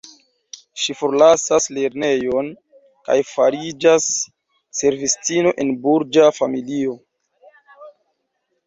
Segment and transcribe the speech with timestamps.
[0.83, 2.49] Ŝi forlasas lernejon
[3.09, 4.09] kaj fariĝas
[4.81, 6.99] servistino en burĝa familio.